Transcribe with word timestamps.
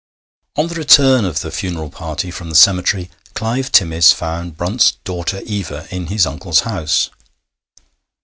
On 0.55 0.65
the 0.67 0.73
return 0.73 1.25
of 1.25 1.41
the 1.41 1.51
funeral 1.51 1.91
party 1.91 2.31
from 2.31 2.49
the 2.49 2.55
cemetery, 2.55 3.11
Clive 3.35 3.71
Timmis 3.71 4.11
found 4.11 4.57
Brunt's 4.57 4.93
daughter 5.03 5.41
Eva 5.45 5.87
in 5.91 6.07
his 6.07 6.25
uncle's 6.25 6.61
house. 6.61 7.11